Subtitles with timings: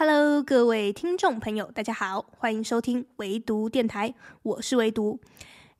[0.00, 5.18] Hello，各位听众朋友，大家好，欢迎收听唯独电台，我是唯独。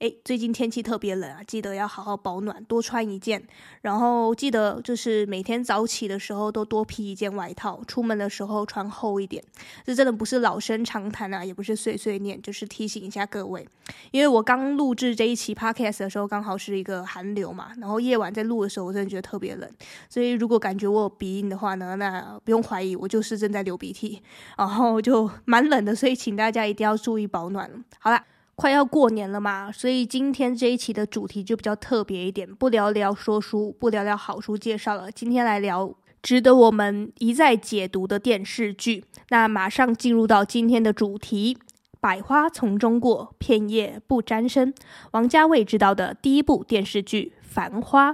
[0.01, 3.43] 诶，最近天气特别冷啊，记得要好好保暖，多穿一件。
[3.83, 9.43] 然后记得就是每天早起的时候都多披一件外套，出门的时候穿厚一点。
[9.85, 13.67] 这真的不是老生常谈啊，也不是碎碎念，就是提醒一下各位。
[14.13, 19.69] 因为我刚录制这一期 Podcast 的时候，刚好是一个寒流嘛，然后夜晚在录的时候，我真的觉得特别冷。
[20.09, 24.23] 所以如果感觉我有鼻音的话呢，那不用怀疑，我就是正在流鼻涕，
[24.57, 27.85] 然后就蛮冷的，所以请大家一定要注意保暖。
[27.99, 28.25] 好啦。
[28.59, 39.05] 快要过年了嘛，所以今天这一期的主题就比较特别一点，不聊聊说书，不聊聊好书介绍了，今天来聊值得我们一再解读的电视剧。
[39.29, 41.57] 那马上进入到今天的主题：
[42.01, 44.75] 百花丛中过，片叶不沾身。
[45.13, 48.11] 王家卫执导的第一部电视剧《繁花》。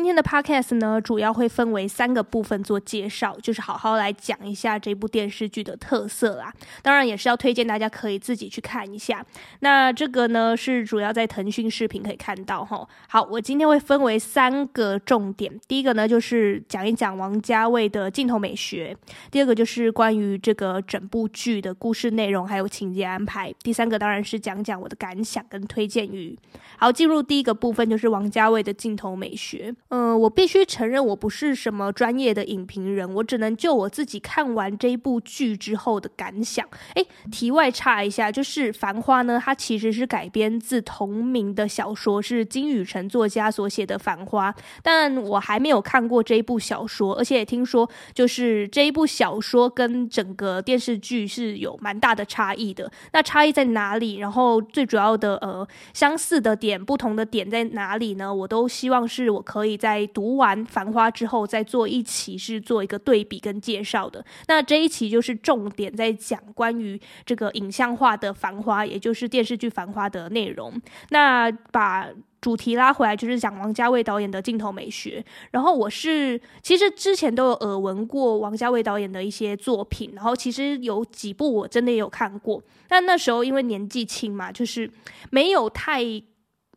[0.00, 6.50] 今天的 podcast 呢，主要会分为三个部分做介绍，就是好好来讲一下这部电视剧的特色啦。
[6.80, 9.22] 当然也是要推荐大家可以自己去看一下。
[9.58, 12.88] 那这个呢，是主要在腾讯视频可以看到哈。
[13.10, 15.52] 好，我今天会分为三个重点。
[15.68, 18.96] 第一个呢，就是讲一讲王家卫的镜头美学；
[19.30, 26.38] 第二个就是关于这个整部剧的故事内容还有情节安排；第三个当然是讲讲我的感想跟推荐语。
[26.78, 29.74] 好，进入第一个部分，就是王家卫的镜头美学。
[29.90, 36.64] 嗯、我必须承认，我不是什么专业的影评人，我只能就我自己看完这部剧之后的感想。
[36.94, 52.88] 诶，题外插一下，就是《繁花》呢，它其实是改编自同名的小说，是金宇澄作家所写的《繁花》，但我还没有看过这一部小说，而且也听说，就是这一部小说跟整个电视剧是有蛮大的差异的。
[53.12, 54.18] 那差异在哪里？
[54.18, 58.32] 然后最主要的呃相似的点、不同的点在哪里呢？
[58.32, 59.79] 我都希望是我可以。
[59.80, 64.22] 在读完《繁花》之后，再做一期是做一个对比跟介绍的。
[64.46, 70.70] 那这一期就是重点在讲关于这个影像化的《繁花》，也就是电视剧《繁花》的内容。
[71.08, 72.08] 那把
[72.42, 75.24] 主题拉回来，就是讲王家卫导演的镜头美学。
[75.50, 84.90] 然后我是其实之前都有耳闻过王家卫导演的一些作品，然后其实有几部我真的也有看过，但那时候因为年纪轻嘛，就是
[85.30, 86.22] 没有太。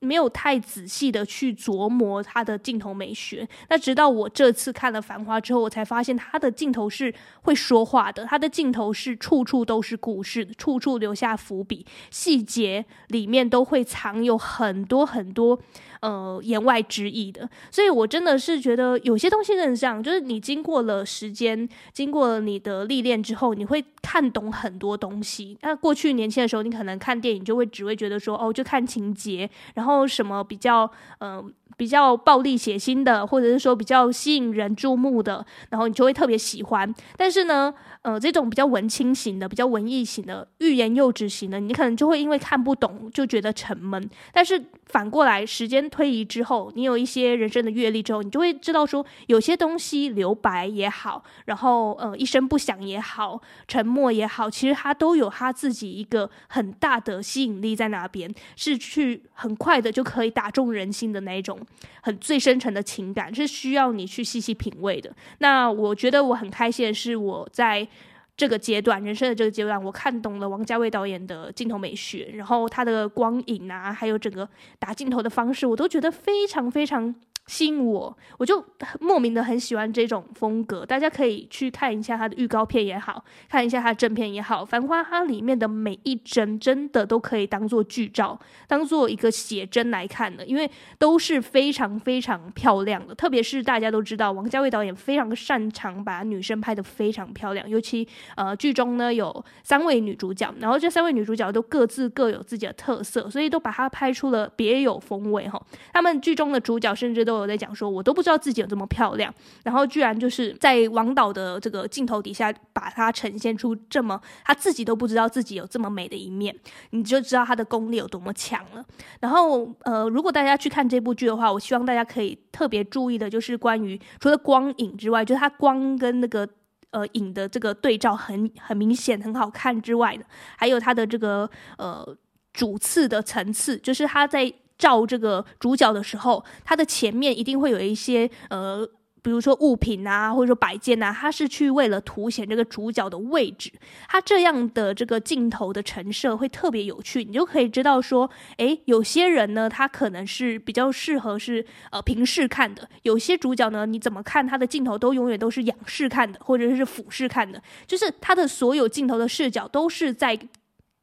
[0.04, 15.60] 没有太仔细的去琢磨他的镜头美学，那直到我这次看了《繁花》之后，我才发现他的镜头是会说话的，他的镜头是处处都是故事，处处留下伏笔，细节里面都会藏有很多很多。
[16.02, 25.58] 呃，言外之意的，所以我真的是觉得有些东西真的是这样，就是你经过了时间，经过了你的历练之后，你会看懂很多东西。
[25.62, 30.90] 那过去年轻的时候，你可能看电影就会只会觉得说，哦，就看情节，然后什么比较，
[31.20, 36.94] 嗯、比较暴力血腥的，或者是说比较吸引人注目的，然后你就会特别喜欢。
[37.18, 44.10] 但是呢，呃，这种比较文青型的、比较文艺型的、欲言又止型的，你可能就会因为看不懂就觉得沉闷。
[44.32, 61.58] 但是反过来，时间推移之后，你有一些人生的阅历之后，你就会知道说，有些东西留白也好，然后呃一声不响也好，沉默也好，其实它都有它自己一个很大的吸引力在那边，是去很快的就可以打中人心的那一种。
[62.02, 65.14] 很最深沉的情感是需要你去细细品味的。
[65.40, 67.88] 那我觉得我很开心的是，我在
[68.36, 74.48] 这个阶段，人生的这个阶段，我看懂了王家卫导演的镜头美学，然后他的光影啊，还有整个
[74.80, 77.14] 打镜头的方式，我都觉得非常非常。
[77.48, 78.64] 吸引我，我就
[79.02, 80.86] 莫名的很喜欢这种风格。
[80.86, 93.14] 大家可以去看一下它的预告片也好，看一下它的正片也好，《繁花》它里面的每一帧真的都可以当做剧照，当做一个写真来看的，因为都是非常非常漂亮的。
[93.14, 105.62] 特别是大家都知道，王家卫导演非常擅长把女生拍的非常漂亮，尤其呃剧中呢有三位女主角，然后这三位女主角都各自各有自己的特色，所以都把它拍出了别有风味哈。
[105.92, 107.33] 他们剧中的主角甚至都。
[107.40, 109.34] 我在讲说，我都不知道自己有这么漂亮，
[109.64, 116.56] 然后居然就是在王导的这个镜头底下，把它呈现出这么他自己都不知道自己有这么美的一面，
[116.92, 118.84] 你就知道他的功力有多么强了。
[119.20, 126.48] 然后，呃，如果大家去看这部剧的话，我希望大家可以特别注意的，就是关于除了光影之外，就是它光跟那个
[126.92, 130.24] 呃影的这个对照很很明显、很好看之外呢，
[130.58, 132.18] 还有它的这个呃
[132.52, 134.54] 主次的层次，就是它在。
[134.84, 138.86] 照这个主角的时候，他的前面一定会有一些呃
[139.26, 143.72] 比如说物品啊，或者说摆件啊，它是去为了凸显这个主角的位置，
[144.10, 160.38] 它这样的这个镜头的陈设会特别有趣，你就可以知道说，诶，有些人呢，他可能是比较适合是呃平视看的，有些主角呢，你怎么看他的镜头都永远都是仰视看的，或者是俯视看的，就是他的所有镜头的视角都是在。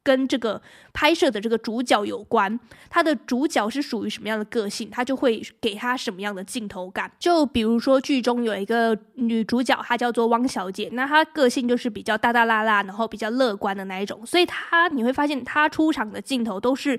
[0.02, 0.60] 跟这个
[0.92, 2.58] 拍摄的这个主角有关，
[2.88, 7.10] 他的主角是属于什么样的个性，他就会给他什么样的镜头感。
[7.18, 16.98] 就比如说剧中有一个女主角，她叫做汪小姐，那她个性就是比较大大啦啦，然后比较乐观的那一种，所以她你会发现她出场的镜头都是。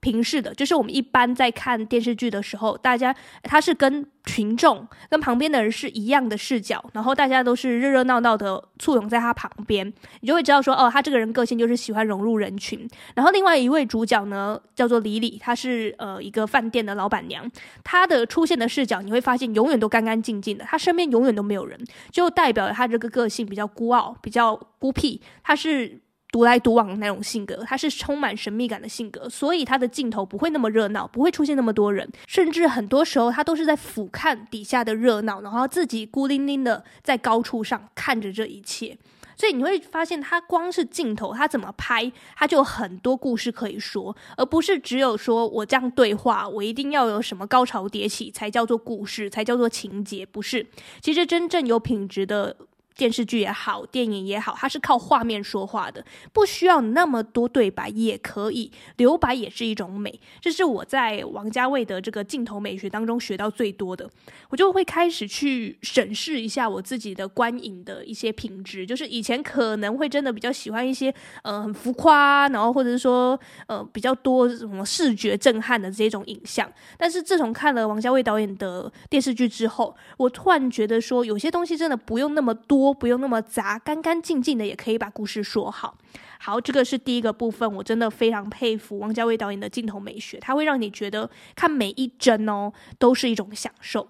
[0.00, 9.86] 平视的，就是我们一般在看电视剧的时候，大家他是跟群众、跟旁边的人是一样的视角，然后大家都是热热闹闹的簇拥在他旁边，
[10.20, 12.88] 你就会知道说，哦，他这个人个性就是喜欢融入人群。
[13.14, 17.48] 然后另外一位主角呢，叫做李李，她是呃一个饭店的老板娘，
[17.84, 21.78] 她的出现的视角你会发现永远都干干净净的，她身边永远都没有人，
[22.10, 26.00] 就代表了她这个个性比较孤傲、比较孤僻，她是。
[26.32, 38.98] 独来独往的那种性格，他是充满神秘感的性格，所以他的镜头不会那么热闹，不会出现那么多人，甚至很多时候他都是在俯瞰底下的热闹，然后自己孤零零的在高处上看着这一切。
[39.38, 50.66] 所以你会发现，他光是镜头，他怎么拍，他就有很多故事可以说，而不是只有说我这样对话，我一定要有什么高潮迭起才叫做故事，才叫做情节，不是。
[51.00, 52.56] 其实真正有品质的。
[52.96, 56.02] 电视剧也好，电影也好，它是靠画面说话的，
[56.32, 60.18] 不需要那么多对白也可以，留白也是一种美。
[60.40, 64.08] 这是我在王家卫的这个镜头美学当中学到最多的。
[64.48, 76.66] 我就会开始去审视一下我自己的观影的一些品质，就是以前可能会真的比较喜欢一些呃很浮夸，然后或者是说呃比较多什么视觉震撼的这种影像，
[76.96, 82.85] 但是自从看了王家卫导演的电视剧之后，我突然觉得说有些东西真的不用那么多。
[82.92, 85.96] 不用那么杂，干干净净的也可以把故事说好。
[86.38, 94.08] 好，这个是第一个部分，我真的非常佩服王家卫导演的镜头美学，它会让你觉得看每一帧哦都是一种享受。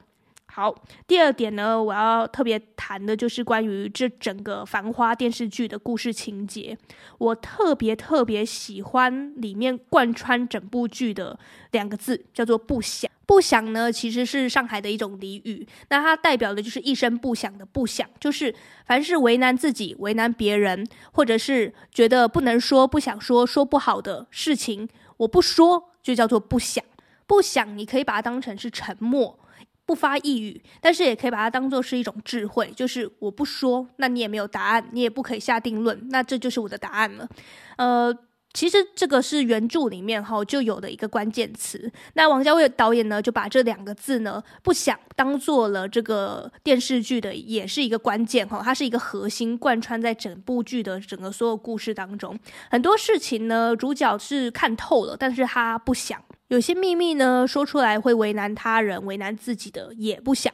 [0.57, 0.75] 好，
[1.07, 6.75] 第二点呢，我要特别谈的就是关于这整个《繁花》电视剧的故事情节。
[7.19, 11.39] 我特别特别喜欢里面贯穿整部剧的
[11.73, 13.11] 两个字，叫做“不想”。
[13.27, 18.55] 不想呢，其实是上海的一种俚语，那它代表的就是一声不响的不想，就是
[18.87, 24.89] 凡是为难自己、为难别人，或者是觉得不能说、不想说、说不好的事情，
[25.19, 26.83] 我不说，就叫做不想。
[27.27, 29.39] 不想，你可以把它当成是沉默。
[29.87, 37.29] 不发一语，但是也可以把它当做是一种智慧，就是我不说，那你也没有答案，你也不可以下定论，那这就是我的答案了。
[37.77, 38.13] 呃，
[38.53, 41.93] 其实这个是原著里面哈就有的一个关键词。
[42.15, 52.37] 那王家卫导演呢，就把这两个字呢，不想当做了这个电视剧的也是一个关键哈，它是一个核心，贯穿在整部剧的整个所有故事当中。
[52.71, 56.21] 很多事情呢，主角是看透了，但是他不想。
[56.49, 60.53] 有些秘密呢，说出来会为难他人、为难自己的，也不想。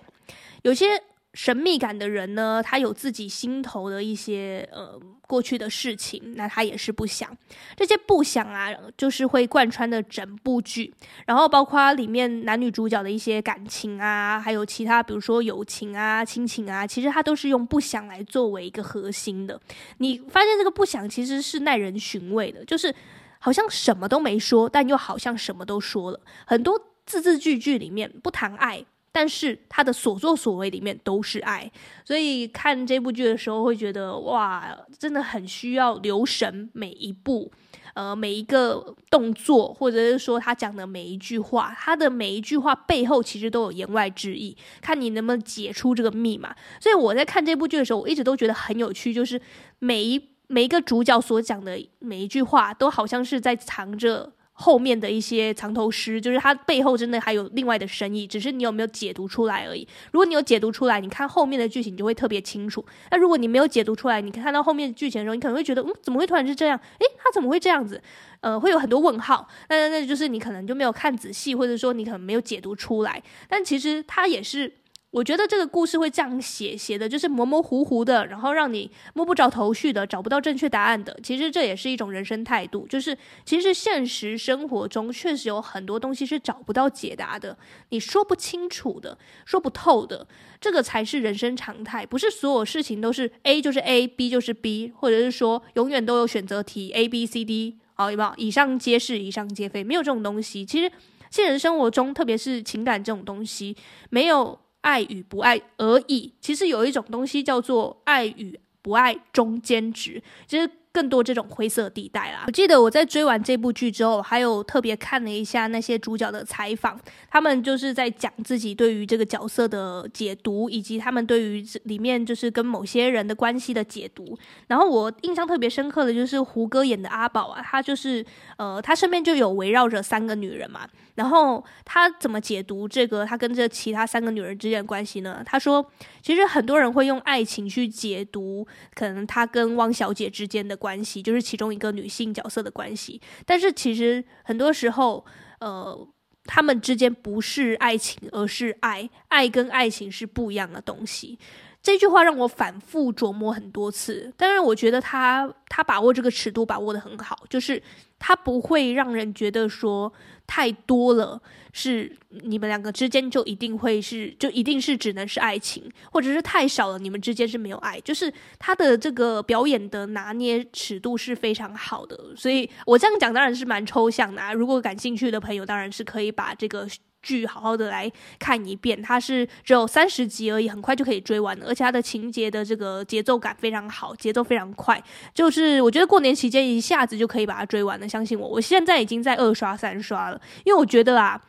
[0.63, 0.87] 有些
[1.35, 7.29] 神秘感的人呢，他有自己心头的一些呃过去的事情，那他也是不想。
[7.77, 10.95] 这些不想啊，就是会贯穿的整部剧，
[11.27, 19.61] 然后包括里面男女主角的一些感情啊，还有其他比如说友情啊、亲情啊，其实他都是用不想来作为一个核心的。
[19.99, 22.95] 你发现这个不想其实是耐人寻味的，就是。
[23.45, 26.21] 好像什么都没说，但又好像什么都说了。
[26.47, 31.69] 很多字字句句里面不谈爱，但是他的所作所为里面都是爱。
[32.05, 37.51] 所以看这部剧的时候，会觉得哇，真的很需要留神每一步，
[37.95, 44.57] 呃，每一个动作，或者是说他讲的每一句话，他的每一句话背后其实都有言外之意。
[44.81, 46.55] 看你能不能解出这个密码。
[46.79, 49.41] 所以我在看这部剧的时候，我一直都觉得很有趣，就是
[49.81, 50.32] 每一。
[50.53, 59.89] 每一个主角所讲的每一句话，都好像是在藏着后面的一些藏头诗，就是他背后真的还有另外的深意，只是你有没有解读出来而已。
[60.13, 62.85] 如果你有解读出来，你看后面的剧情就会特别清楚。
[63.11, 66.79] 那如果你没有解读出来，你看到后面的剧情的时候，你可能会觉得，嗯，怎么会突然是这样？
[66.99, 68.03] 诶，他怎么会这样子？
[68.41, 69.49] 呃，会有很多问号。
[69.71, 73.23] 那那就是你可能就没有看仔细，或者说你可能没有解读出来。
[73.49, 74.71] 但其实他也是。
[75.13, 81.15] 我觉得这个故事会这样写，写的就是模模糊糊的，然后让你摸不着头绪的，找不到正确答案的。
[81.23, 87.59] 其实这也是一种人生态度，就是其实现实生活中确实有很多东西是找不到解答的，
[87.91, 90.27] 你说不清楚的，说不透的，
[90.59, 92.07] 这个才是人生常态。
[92.07, 98.33] 不是所有事情都是 A 就是 A，B 就是 B，或者是说永远都有选择题 A、B、C、D，好，有没有？
[98.39, 100.65] 以上皆是，以上皆非，没有这种东西。
[100.65, 100.91] 其实
[101.31, 103.77] 现实生活中，特别是情感这种东西，
[104.09, 104.59] 没有。
[104.83, 106.33] 爱与不爱而已。
[106.41, 110.71] 其实有一种东西叫做爱与不爱中间值，就是。
[110.95, 112.45] 更多这种灰色地带啦。
[112.47, 124.39] 我记得我在追完这部剧之后，还有特别看了一下那些主角的采访，他们就是在讲自己对于这个角色的解读，以及他们对于里面就是跟某些人的关系的解读。
[124.67, 128.23] 然后我印象特别深刻的就是胡歌演的阿宝啊，他就是
[128.59, 130.87] 呃，他身边就有围绕着三个女人嘛。
[131.15, 135.43] 然后他怎么解读这个他跟这其他三个女人之间的关系呢？
[135.45, 135.85] 他说，
[136.23, 143.21] 其实很多人会用爱情去解读，可能他跟汪小姐之间的关系，就是其中一个女性角色的关系。
[143.45, 145.25] 但是其实很多时候，
[145.61, 146.09] 呃，
[146.45, 149.09] 他们之间不是爱情，而是爱。
[149.29, 151.39] 爱跟爱情是不一样的东西。
[151.83, 157.83] 这句话让我反复琢磨很多次，但是我觉得他他把握这个尺度把握得很好，就是
[158.21, 160.13] 他不会让人觉得说
[160.47, 161.41] 太多了，
[161.73, 176.87] 是你们两个之间就一定会是就一定是只能是爱情，或者是太少了，你们之间是没有爱，就是他的这个表演的拿捏尺度是非常好的，所以我这样讲当然是蛮抽象的啊，如果感兴趣的朋友当然是可以把这个。
[177.23, 185.03] 剧好好的来看一遍，它是只有三十集而已，很快就可以追完了，而且它的情节的这个节奏感非常好，节奏非常快，
[185.33, 188.09] 就是我觉得过年期间一下子就可以把它追完了。
[188.09, 191.41] 相信我，我现在已经在二刷三刷了，因为我觉得啊，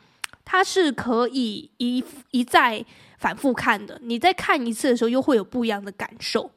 [0.46, 2.86] 它是可以一一再
[3.18, 6.51] 反复看的，你再看一次的时候又会有不一样的感受。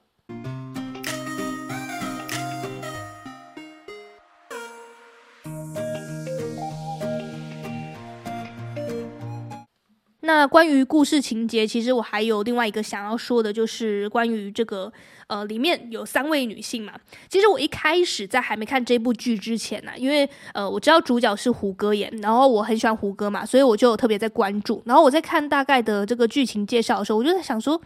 [10.26, 14.92] 那关于故事情节，其实我还有另外一个想要说的，就是关于这个
[15.28, 16.92] 呃，里面有三位女性嘛。
[17.28, 24.82] 其实我一开始在还没看这部剧之前呢、因为呃我知道主角是胡歌演，然后我很喜欢胡歌嘛，所以我就特别在关注。
[24.84, 27.80] 然后我在看大概的这个剧情介绍的时候，我就在想说，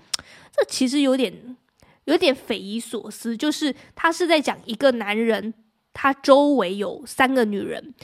[0.57, 1.57] 这其实有点
[2.07, 5.53] 有点匪夷所思，就是他是在讲一个男人，
[5.93, 7.95] 他周围有三个女人。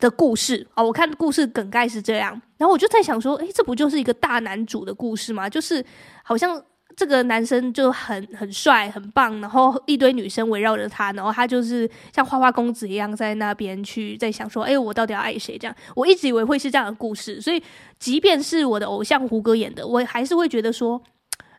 [0.00, 5.48] 的故事啊，我看故事梗概是这样，然后我就在想说，诶，这不就是一个大男主的故事吗？
[5.48, 5.84] 就是
[6.24, 6.60] 好像
[6.96, 15.56] 这个男生就很很帅、很棒，然后一堆女生围绕着他，然后他就是像花花公子一样在那边去在想说，诶，我到底要爱谁？
[15.58, 17.62] 这样，我一直以为会是这样的故事，所以
[17.98, 21.00] 即便是我的偶像胡歌演的，我还是会觉得说，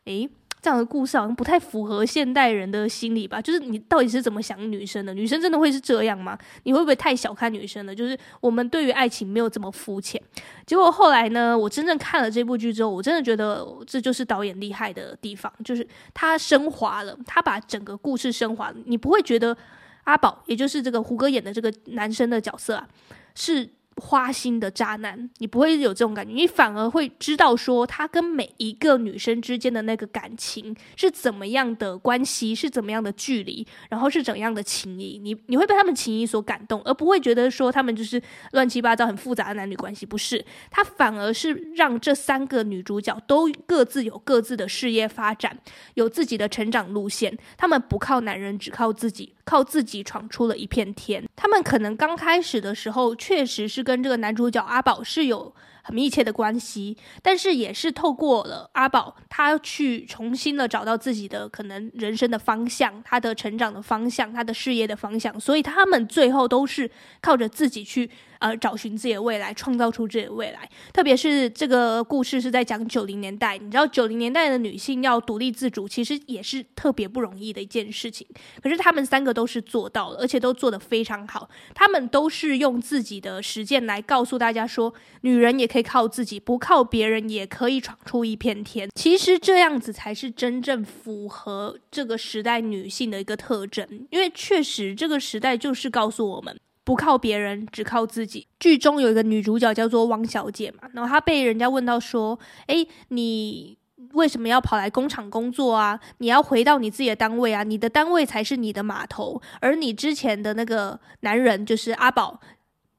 [0.04, 0.28] 诶。
[0.62, 3.42] 这样的故事好像不太符合现代人的心理吧？
[3.42, 5.12] 就是你到底是怎么想女生的？
[5.12, 6.38] 女生真的会是这样吗？
[6.62, 7.92] 你会不会太小看女生了？
[7.92, 10.22] 就是我们对于爱情没有这么肤浅。
[10.64, 18.72] 结果后来呢，我真正看了这部剧之后，我真的觉得这就是导演厉害的地方，就是他升华了，他把整个故事升华。
[18.84, 19.56] 你不会觉得
[20.04, 22.88] 阿宝，也就是这个胡歌演的这个男生的角色啊，
[23.34, 23.68] 是。
[23.96, 38.20] 花心的渣男，你不会有这种感觉，你反而会知道说他跟每一个女生之间的那个感情是怎么样的关系，是怎么样的距离，然后是怎样的情谊，你你会被他们情谊所感动，而不会觉得说他们就是
[38.52, 45.58] 乱七八糟很复杂的男女关系，不是，他反而是让这三个女主角都各自有各自的事业发展，
[45.94, 49.34] 有自己的成长路线，他们不靠男人，只靠自己。
[49.44, 51.24] 靠自己闯出了一片天。
[51.36, 68.10] 他们可能刚开始的时候，确实是跟这个男主角阿宝是有很密切的关系，但是也是透过了阿宝，他去重新的找到自己的可能人生的方向，他的成长的方向，他的事业的方向，所以他们最后都是靠着自己去。
[68.42, 70.68] 呃，找寻自己的未来，创造出自己的未来。
[70.92, 78.26] 特别是这个故事是在讲九零年代，你知道九零年代的女性要独立自主，其实也是特别不容易的一件事情。
[78.60, 81.48] 可是他们三个都是做到了，而且都做得非常好。
[81.72, 88.90] 他们都是用自己的实践来告诉大家说，女人也可以靠自己，不靠别人也可以闯出一片天。
[88.94, 96.54] 其实这样子才是真正符合这个时代女性的一个特征，因为确实这个时代就是告诉我们。
[96.84, 98.48] 不靠别人，只靠自己。
[98.58, 102.36] 剧中有一个女主角叫做汪小姐嘛，然后她被人家问到说
[102.66, 103.78] ：“诶，你
[104.14, 106.00] 为什么要跑来工厂工作啊？
[106.18, 112.40] 你要回到你自己的单位啊，你的单位才是你的码头，而你之前的那个男人就是阿宝。”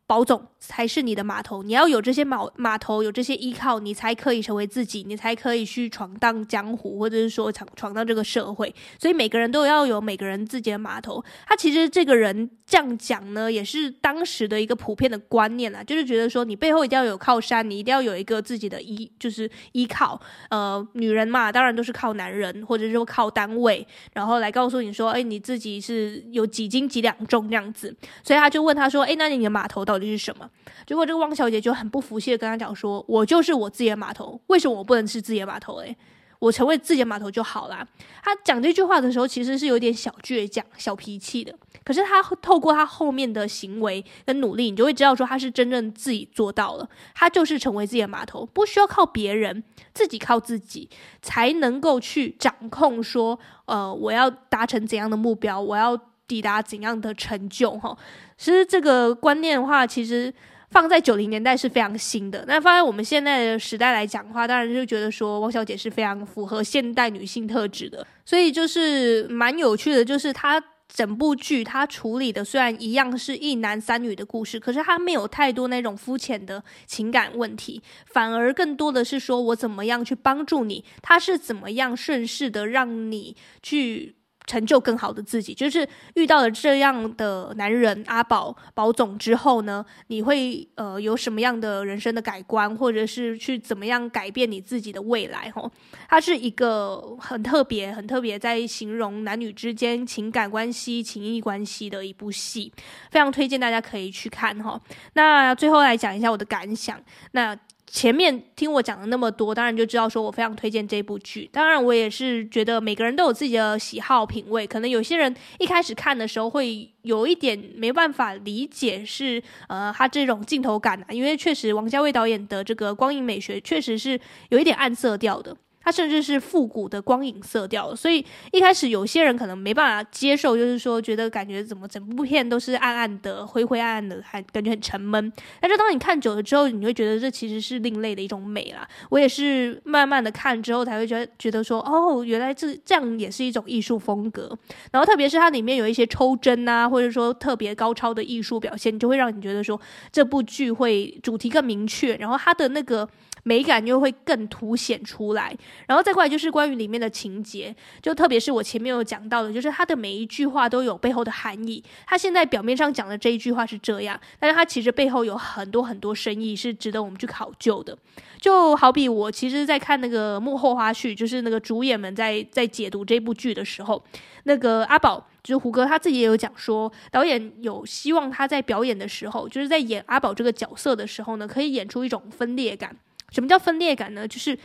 [0.06, 8.74] 宝总才是你的码头，你要有这些码码头，有这些依靠，你才可以成为自己，你才可以去闯荡江湖，或者是说闯闯荡这个社会。
[9.00, 11.24] 所以每个人都要有每个人自己的码头。
[11.48, 20.20] 他其实这个人这样讲呢，也是当时的一个普遍的观念啊，就是觉得说你背后一定要有靠山，你一定要有一个自己的依，就是依靠。
[20.50, 27.96] 呃，女人嘛，当然都是靠男人，或者说靠单位，然后来告诉你说，哎，你自己是有几斤几两重这样子。
[28.24, 30.50] 所以他就问他说，哎，那你的码头到底是什么？
[30.86, 35.76] 结果这个汪小姐就很不服气的跟他讲说：“我就是我自己的码头，为什么我不能是自己的码头？
[35.78, 35.96] 诶，
[36.40, 37.88] 我成为自己的码头就好啦。”
[38.24, 41.54] 他讲这句话的时候，其实是有点小倔强、小脾气的。
[41.84, 46.88] 可是他透过他后面的行为跟努力，你就会知道说他是真正自己做到了。
[47.14, 50.90] 他就是成为自己的码头，不需要靠别人，自己靠自己
[51.22, 57.72] 才能够去掌控说，呃，我要达成怎样的目标，我要抵达怎样的成就。
[57.78, 57.98] 哈，
[58.38, 60.34] 其实这个观念的话，其实
[60.72, 62.44] 放在九零年代是非常新的。
[62.48, 68.06] 那放在我们现在的时代来讲的话，当然就觉得说汪小姐是非常符合现代女性特质的。
[68.26, 70.64] 所以就是蛮有趣的，就是她。
[70.94, 84.14] 整部剧她处理的虽然一样是一男三女的故事，可是她没有太多那种肤浅的情感问题，反而更多的是说我怎么样去帮助你，他是怎么样顺势的让你去。
[84.46, 95.50] 成就更好的自己，就是遇到了这样的男人阿宝宝总之后呢，你会呃有什么样的人生的改观，或者是去怎么样改变你自己的未来？
[95.52, 95.72] 吼，
[96.08, 102.72] 它是一个很特别、很特别在形容男女之间情感关系、情谊关系的一部戏，
[103.12, 104.80] 非常推荐大家可以去看哈。
[105.14, 107.58] 那最后来讲一下我的感想，那。
[107.94, 111.48] 前面听我讲了那么多，当然就知道说我非常推荐这部剧。
[111.54, 124.20] 当然，我也是觉得每个人都有自己的喜好品味，可能有些人一开始看的时候会有一点没办法理解是，呃他这种镜头感啊，因为确实王家卫导演的这个光影美学确实是
[124.50, 125.56] 有一点暗色调的。
[125.84, 135.32] 它甚至是复古的光影色调，所以一开始有些人可能没办法接受，就是说觉得感觉怎么整部片都是暗暗的、灰灰暗暗的，还感觉很沉闷。
[135.60, 138.88] 但是当你看久了之后，你会觉得这其实是另类的一种美啦。
[139.10, 144.58] 我也是慢慢的看之后才会觉得觉得说，哦，原来这这样也是一种艺术风格。
[144.92, 149.80] 然后特别是它里面有一些抽帧啊，或者说特别高超的艺术表现，就会让你觉得说
[150.12, 153.08] 这部剧会主题更明确，然后它的那个。
[153.46, 155.54] 美感又会更凸显出来，
[155.88, 161.84] 然后再过来就是关于里面的情节，就特别是我前面有讲到的，就是他的每一句话都有背后的含义。
[162.06, 167.98] 他现在表面上讲的这一句话是这样，但是他其实背后有很多很多深意，是值得我们去考究的。
[168.40, 174.04] 就好比我其实，在看那个幕后花絮，就是那个主演们在在解读这部剧的时候，
[174.44, 182.94] 那个阿宝就是胡歌他自己也有讲说，导演有希望他在表演的时候，就是在演阿宝这个角色的时候呢，可以演出一种分裂感。
[183.32, 184.28] 什么叫分裂感呢？
[184.28, 184.58] 就是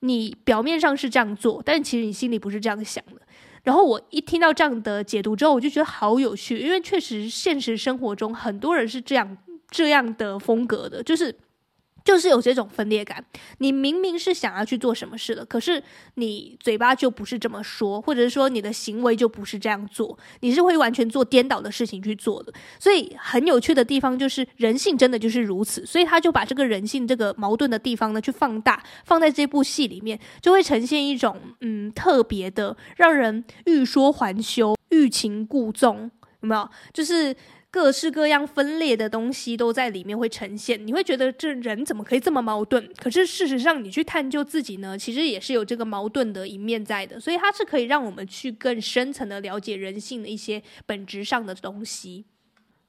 [0.00, 3.20] 你表面上是这样做，但其实你心里不是这样想的。
[3.64, 9.36] 然后我一听到这样的解读之后，我就觉得好有趣，因为确实现实生活中很多人是这样
[9.70, 11.34] 这样的风格的，就是。
[12.06, 13.22] 就是有这种分裂感，
[13.58, 15.82] 你明明是想要去做什么事的，可是
[16.14, 22.52] 你嘴巴就不是这么说，或者是说你的行为就不是这样做，你是会完全做颠倒的事情去做的。
[22.78, 36.08] 所以很有趣的地方就是人性真的就是如此，所以他就把这个人性这个矛盾的地方呢去放大，放在这部戏里面，就会呈现一种嗯特别的，让人欲说还休、欲擒故纵，
[36.40, 36.70] 有没有？
[36.92, 37.34] 就是。
[37.76, 42.82] 各式各样分裂的东西都在里面会呈现，你会觉得这人怎么可以这么矛盾？
[42.96, 52.24] 可是事实上，你去探究自己呢，其实也是有这个矛盾的一面在的，所以它是可以让我们去更深层的了解人性的一些本质上的东西。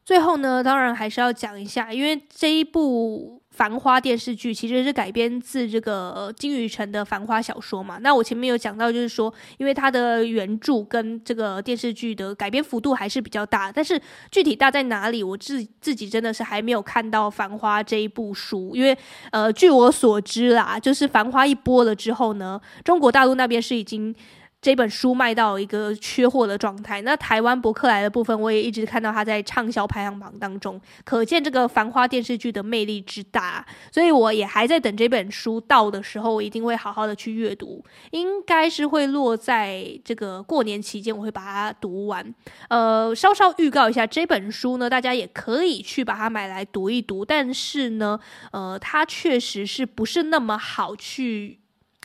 [0.06, 3.42] 最后呢，当然还是要讲一下，因为这一部。
[3.58, 7.98] 《繁花》电视剧其实是改编自这个金宇澄的《繁花》小说嘛。
[8.02, 14.00] 那我前面有讲到，就是说，因为它的原著跟这个电视剧的改编幅度还是比较大，但是
[14.32, 18.76] 具体大在哪里，我自自己真的是还没有看到《繁花》这一部书。
[18.76, 18.96] 因为
[19.32, 24.16] 呃，据我所知啦，就是《繁花》一播了之后呢，中国大陆那边是已经。
[24.60, 42.36] 这本书卖到一个缺货的状态，那台湾博客来的部分，我也一直看到它在畅销排行榜当中，可见这个《繁花》电视剧的魅力之大，所以我也还在等这本书到的时候，我一定会好好的去阅读，应该是会落在这个过年期间，我会把它读完。
[42.68, 48.20] 呃，稍稍预告一下，这本书呢，大家也可以去把它买来读一读，但是呢，
[48.52, 51.60] 呃，它确实是不是那么好去。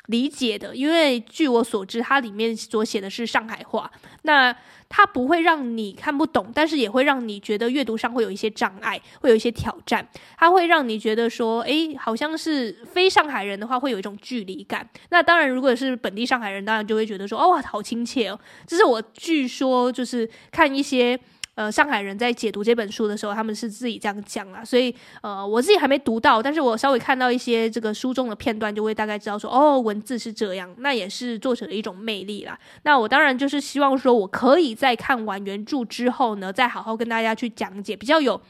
[0.06, 3.90] 理解的，因为据我所知，它里面所写的是上海话，
[4.22, 4.54] 那
[4.88, 10.06] 它不会让你看不懂，但是也会让你觉得阅读上会有一些障碍，会有一些挑战。
[10.36, 14.86] 它会让你觉得说，诶，好像是非上海人的话，会有一种距离感。
[15.10, 18.38] 那当然，如果是本地上海人，当然就会觉得说，哦，好亲切哦。
[18.66, 21.18] 这是我据说就是看一些。
[21.54, 32.58] 呃，上海人在解读这本书的时候，他们是自己这样讲啊，所以呃，我自己还没读到，但是我稍微看到一些这个书中的片段，就会大概知道说，哦，文字是这样，那也是作者的一种魅力啦。
[32.84, 38.40] 那我当然就是希望说，我可以在看完原著之后呢，再好好跟大家去讲解，比较有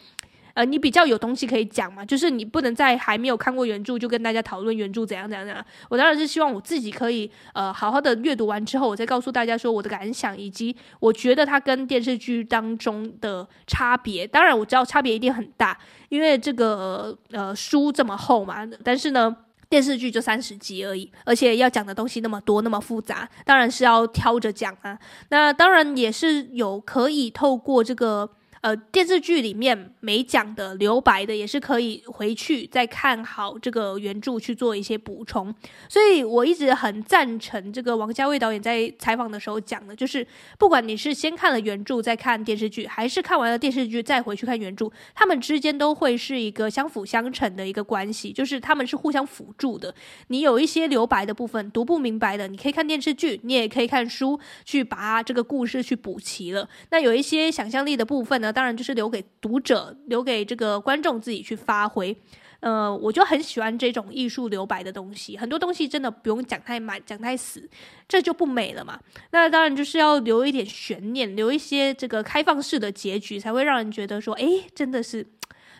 [0.54, 5.64] 呃，你比较有东西可以讲嘛，就是你不能在还没有看过原著就跟大家讨论原著怎样怎样怎样。
[5.88, 14.26] 我当然是希望我自己可以呃好好的阅读完之后，我再告诉大家说我的感想，以及我觉得它跟电视剧当中的差别。
[14.26, 19.36] 当然我知道差别一定很大，因为这个呃书这么厚嘛，但是呢。
[19.72, 24.98] 电视剧就三十集而已，而且要讲的东西那么多，那么复杂，当然是要挑着讲啊。
[25.30, 28.28] 那当然也是有可以透过这个。
[28.62, 35.53] 呃，电视剧里面没讲的留白的，也是可以回去再看好这个原著去做一些补充。
[35.88, 40.25] 所以我一直很赞成这个王家卫导演在采访的时候讲的，就是
[40.61, 49.92] 不管你是先看了原著再看电视剧，还是看完了电视剧再回去看原著，他们之间都会是一个相辅相成的一个关系，就是他们是互相辅助的。
[50.29, 56.68] 你有一些留白的部分读不明白的，你可以看电视剧，你也可以看书去把这个故事去补齐了。
[56.92, 58.51] 那有一些想象力的部分呢？
[58.52, 62.16] 当然就是留给读者，留给这个观众自己去发挥。
[62.60, 65.36] 呃，我就很喜欢这种艺术留白的东西。
[65.36, 67.68] 很多东西真的不用讲太满，讲太死，
[68.06, 69.00] 这就不美了嘛。
[69.32, 75.26] 那当然就是要留一点悬念，留一些这个开放式的结局，才会让人觉得说，哎，真的是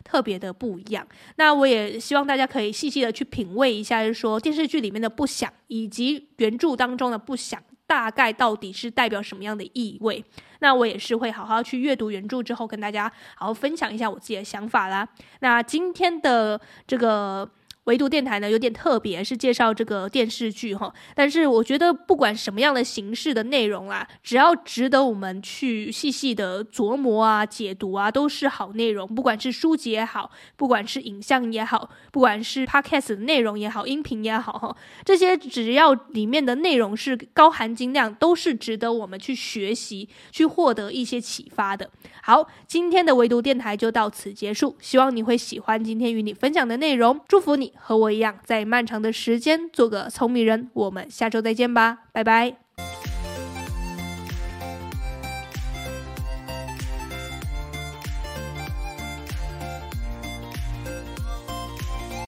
[0.03, 1.07] 特别的不一样。
[1.37, 7.63] 那我也希望大家可以细细的去品味一下，就是说电视剧里面的不想，以及原著当中的不想。
[7.93, 10.25] 大概到底是代表什么样的意味？
[10.61, 15.07] 那我也是会好好去阅读原著之后，跟大家好好分享一下我自己的想法啦。
[15.41, 17.47] 那今天的这个。
[17.85, 20.93] 唯独电台呢，有点特别，是介绍这个电视剧哈。
[21.17, 29.07] 但是我觉得不管什么样的形式的内容啦，只要值得我们去细细的琢磨啊、解读啊，都是好内容。
[29.13, 41.91] 不管是书籍也好，不管是影像也好，不管是 podcast 的内容也好，音频也好哈，这些只要里面的内容是高含金量，都是值得我们去学习、去获得一些启发的。
[42.23, 47.72] 好，今天的唯独电台就到此结束，希望你会喜欢今天与你分享的内容，祝福你。
[47.77, 50.71] 和我一样，在漫长的时间做个聪明人。
[50.73, 52.62] 我们下周再见吧，拜拜。